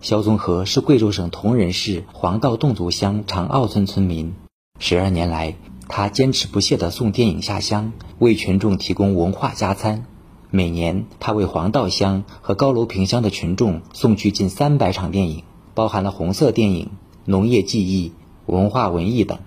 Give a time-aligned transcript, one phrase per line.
[0.00, 4.32] 肖宗和是贵州省铜仁市黄道侗族乡长坳村村民。
[4.78, 5.56] 十二年来，
[5.88, 10.06] 他坚持不懈地送电影下乡，为群众提供文化加餐。
[10.48, 15.44] 每年，他为黄道乡和高楼坪乡的群众送去近三百场电影，
[15.74, 16.92] 包含了红色电影、
[17.26, 18.14] 农业记忆、
[18.46, 19.38] 文化文艺等。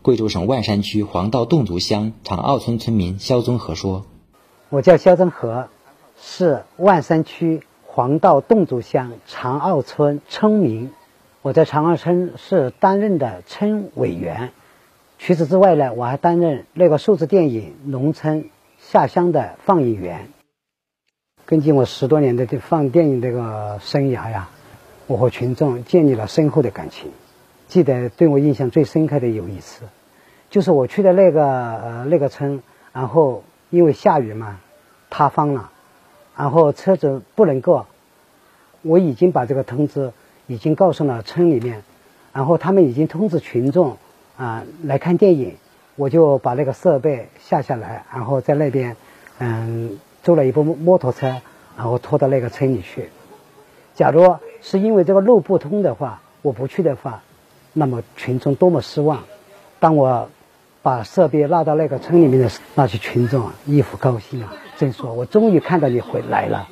[0.00, 4.06] 贵州省万山区黄道侗族乡长坳村村民肖宗和说
[4.70, 5.68] ：“我叫肖宗和，
[6.22, 10.92] 是万山区。”黄道侗族乡长坳村村民，
[11.40, 14.50] 我在长坳村是担任的村委员。
[15.18, 20.28] 除此之外呢，我还担任那个数字电影农村下乡的放映员。
[21.46, 24.50] 根据我十多年的这放电影这个生涯呀，
[25.06, 27.10] 我和群众建立了深厚的感情。
[27.68, 29.84] 记得对我印象最深刻的有一次，
[30.50, 32.62] 就是我去的那个呃那个村，
[32.92, 34.60] 然后因为下雨嘛，
[35.10, 35.72] 塌方了。
[36.38, 37.84] 然后车子不能过，
[38.82, 40.12] 我已经把这个通知
[40.46, 41.82] 已经告诉了村里面，
[42.32, 43.96] 然后他们已经通知群众
[44.36, 45.56] 啊来看电影，
[45.96, 48.96] 我就把那个设备下下来，然后在那边
[49.40, 51.26] 嗯租了一部摩托车，
[51.76, 53.08] 然后拖到那个村里去。
[53.96, 57.20] 假如是因为这个路不通的话，我不去的话，
[57.72, 59.24] 那么群众多么失望。
[59.80, 60.30] 当我
[60.82, 64.52] 把设备拉到那个村里面的那些群众啊，一副高兴啊。
[64.78, 66.68] 真说，我终于看到你回来了，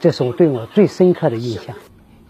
[0.00, 1.76] 这是我对我最深刻的印象。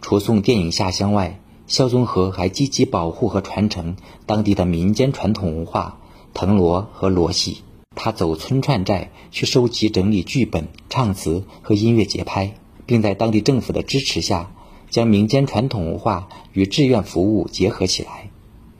[0.02, 5.98] 除送电影下乡外，肖宗和还积极保护和传承当地的民间传统文化
[6.34, 7.62] 藤萝和罗戏。
[7.96, 14.50] 他走村串寨去收集整理剧本、唱词和音乐节拍，并在当地政府的支持下，
[14.90, 18.28] 将民间传统文化与志愿服务结合起来，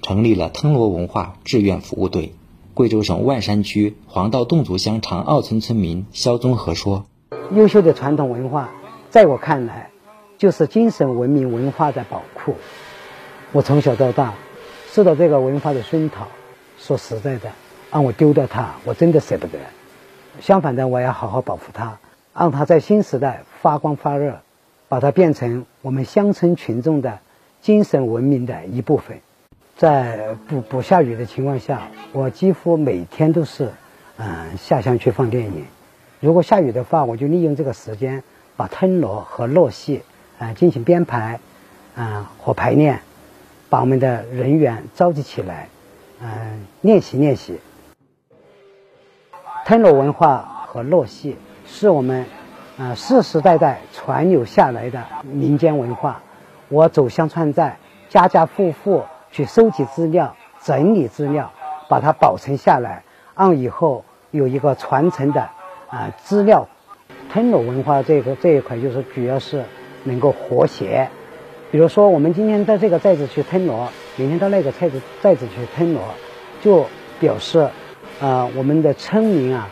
[0.02, 2.34] 成立了藤萝文化志愿服务队。
[2.74, 7.06] 贵州省万山区黄道侗族乡长坳村村民肖宗和说
[7.54, 8.70] ：“优秀的传统文化，
[9.10, 9.90] 在我看来，
[10.38, 12.56] 就是精神文明文化的宝库。
[13.52, 14.34] 我从小到大，
[14.90, 16.26] 受到这个文化的熏陶。
[16.76, 17.52] 说实在的，
[17.92, 19.60] 让我丢掉它，我真的舍不得。
[20.40, 21.98] 相反的，我要好好保护它，
[22.36, 24.40] 让它在新时代发光发热，
[24.88, 27.20] 把它变成我们乡村群众的
[27.60, 29.20] 精神文明的一部分。”
[29.76, 33.72] 在不不下雨的情况下，我几乎每天都是，
[34.18, 35.66] 嗯，下乡去放电影。
[36.20, 38.22] 如果下雨的话，我就利用这个时间
[38.56, 40.02] 把藤萝和落戏，
[40.38, 41.40] 啊，进行编排，
[41.96, 43.00] 啊和排练，
[43.68, 45.68] 把我们的人员召集起来，
[46.20, 47.58] 嗯，练习练习。
[49.66, 51.36] 藤萝文化和落戏
[51.66, 52.26] 是我们，
[52.78, 56.22] 啊世世代代传流下来的民间文化。
[56.68, 57.76] 我走乡串寨，
[58.08, 59.02] 家家户户。
[59.34, 61.50] 去收集资料、整理资料，
[61.88, 63.02] 把它保存下来，
[63.36, 65.50] 让以后有一个传承的
[65.88, 66.68] 啊资料。
[67.32, 69.64] 藤萝文化这个这一块，就是主要是
[70.04, 71.08] 能够和谐。
[71.72, 76.00] 比如说，我们今天到这个寨子去藤萝，明天到那个寨子寨子去藤萝，
[76.62, 76.86] 就
[77.18, 77.68] 表示
[78.20, 79.68] 啊我们的村民啊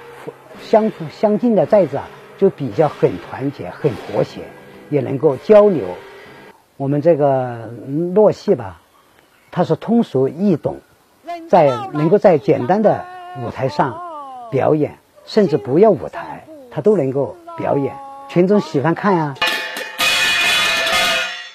[0.60, 4.40] 相相近的寨子啊就比较很团结、很和谐，
[4.90, 5.84] 也能够交流。
[6.76, 7.70] 我们这个
[8.12, 8.80] 落戏吧。
[9.54, 10.80] 它是通俗易懂，
[11.50, 13.04] 在能够在简单的
[13.44, 14.00] 舞台上
[14.50, 17.94] 表演，甚至不要舞台，它都能够表演，
[18.30, 19.34] 群众喜欢看呀。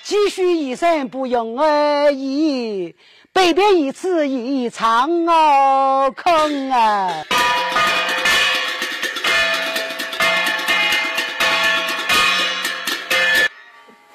[0.03, 2.95] 几许一生不用而已，
[3.33, 7.23] 百变一次一场哦空啊！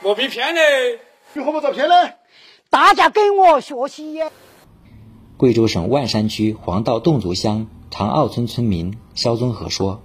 [0.00, 1.00] 莫被骗嘞！
[1.32, 1.94] 你何不照片呢？
[2.72, 4.22] 大家跟我学习。
[5.36, 10.00] 贵州省万山区黄道侗族乡长坳村村民肖宗和说：“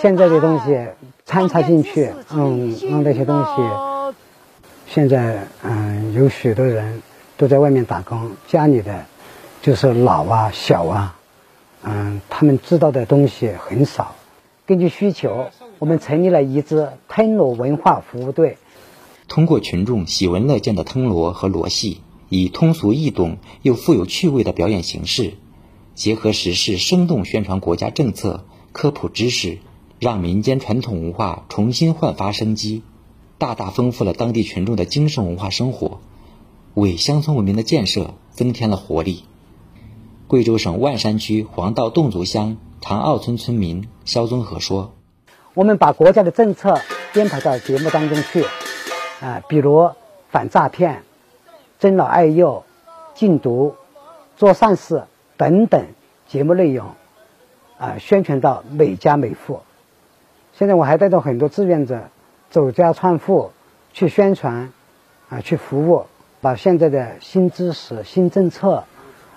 [0.00, 0.86] 现在的东西
[1.26, 4.14] 掺插进去，嗯，弄那些东西，
[4.86, 7.02] 现在嗯，有许多人
[7.36, 9.04] 都在外面打工，家里的
[9.60, 11.18] 就是老啊、小啊，
[11.82, 14.14] 嗯，他们知道的东西很少。
[14.64, 18.56] 根据需求，我们成立了一支藤萝文化服务队。”
[19.26, 25.34] 通过群众喜闻乐见的藤萝和罗戏，以通俗易懂又富有趣味的表演形式，
[25.94, 29.58] 结合时事，生动宣传国家政策、科普知识，
[29.98, 32.82] 让民间传统文化重新焕发生机，
[33.38, 36.00] 大大丰富了当地群众的精神文化生活，
[36.74, 39.24] 为乡村文明的建设增添了活力。
[40.26, 44.94] 贵州省万山区黄道侗族乡长坳村村民肖宗和说
[45.54, 46.80] ：“我们把国家的政策
[47.12, 48.44] 编排到节目当中去。”
[49.24, 49.90] 啊，比如
[50.28, 51.02] 反诈骗、
[51.78, 52.62] 尊老爱幼、
[53.14, 53.74] 禁毒、
[54.36, 55.04] 做善事
[55.38, 55.86] 等等
[56.28, 56.88] 节目内容，
[57.78, 59.60] 啊，宣传到每家每户。
[60.52, 62.10] 现在我还带着很多志愿者
[62.50, 63.52] 走家串户
[63.94, 64.70] 去宣传，
[65.30, 66.04] 啊去服务，
[66.42, 68.84] 把现在的新知识、新政策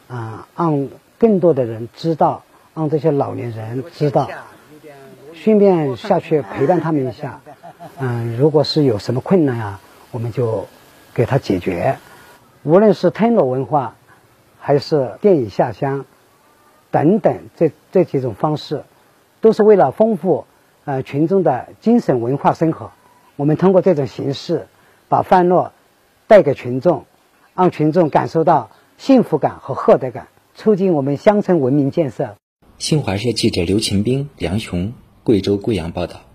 [0.09, 2.43] 啊，让更多的人知道，
[2.75, 4.29] 让这些老年人知道，
[5.33, 7.39] 顺便下去陪伴他们一下。
[7.99, 10.67] 嗯，如果是有什么困难啊，我们就
[11.15, 11.97] 给他解决。
[12.63, 13.95] 无论是吞罗文化，
[14.59, 16.05] 还是电影下乡
[16.91, 18.83] 等等，这这几种方式，
[19.41, 20.45] 都是为了丰富
[20.85, 22.91] 呃群众的精神文化生活。
[23.35, 24.67] 我们通过这种形式，
[25.09, 25.71] 把欢乐
[26.27, 27.05] 带给群众，
[27.55, 32.35] 让群众感受到幸福感和获得感，促进我们乡村文明建设。
[32.77, 36.26] 新华社记者刘勤兵、梁雄，贵州贵阳报道。